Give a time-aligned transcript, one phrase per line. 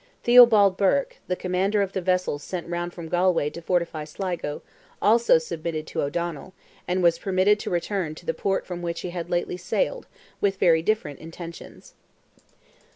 [0.23, 4.63] Theobald Burke, the commander of the vessels sent round from Galway to fortify Sligo,
[4.99, 6.55] also submitted to O'Donnell,
[6.87, 10.07] and was permitted to return to the port from which he had lately sailed,
[10.41, 11.93] with very different intentions.